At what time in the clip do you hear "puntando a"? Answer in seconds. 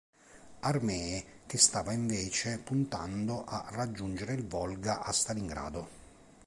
2.57-3.67